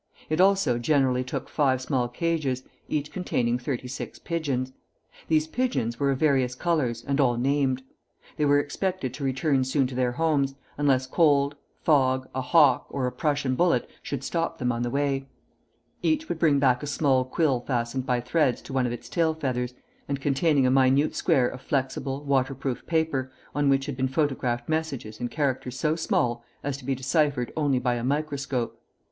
It 0.31 0.41
also 0.41 0.79
generally 0.79 1.23
took 1.23 1.47
five 1.47 1.79
small 1.79 2.07
cages, 2.07 2.63
each 2.89 3.11
containing 3.11 3.59
thirty 3.59 3.87
six 3.87 4.17
pigeons. 4.17 4.73
These 5.27 5.45
pigeons 5.45 5.99
were 5.99 6.09
of 6.09 6.17
various 6.17 6.55
colors, 6.55 7.05
and 7.07 7.21
all 7.21 7.37
named. 7.37 7.83
They 8.35 8.45
were 8.45 8.59
expected 8.59 9.13
to 9.13 9.23
return 9.23 9.63
soon 9.63 9.85
to 9.85 9.93
their 9.93 10.13
homes, 10.13 10.55
unless 10.75 11.05
cold, 11.05 11.55
fog, 11.83 12.27
a 12.33 12.41
hawk, 12.41 12.87
or 12.89 13.05
a 13.05 13.11
Prnssian 13.11 13.55
bullet 13.55 13.87
should 14.01 14.23
stop 14.23 14.57
them 14.57 14.71
on 14.71 14.81
the 14.81 14.89
way. 14.89 15.27
Each 16.01 16.27
would 16.29 16.39
bring 16.39 16.57
back 16.57 16.81
a 16.81 16.87
small 16.87 17.23
quill 17.23 17.59
fastened 17.59 18.07
by 18.07 18.21
threads 18.21 18.59
to 18.63 18.73
one 18.73 18.87
of 18.87 18.91
its 18.91 19.07
tail 19.07 19.35
feathers 19.35 19.75
and 20.07 20.19
containing 20.19 20.65
a 20.65 20.71
minute 20.71 21.13
square 21.15 21.47
of 21.47 21.61
flexible, 21.61 22.23
waterproof 22.23 22.87
paper, 22.87 23.31
on 23.53 23.69
which 23.69 23.85
had 23.85 23.97
been 23.97 24.07
photographed 24.07 24.67
messages 24.67 25.19
in 25.19 25.27
characters 25.27 25.77
so 25.79 25.95
small 25.95 26.43
as 26.63 26.75
to 26.77 26.85
be 26.85 26.95
deciphered 26.95 27.53
only 27.55 27.77
by 27.77 27.93
a 27.93 28.03
microscope. 28.03 28.79